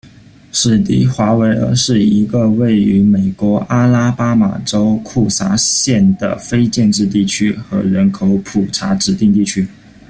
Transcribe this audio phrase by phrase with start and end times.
[0.51, 9.67] 史蒂华维尔是一个位于美国阿拉巴马州库萨县的非建制地区和人口普查指定地区。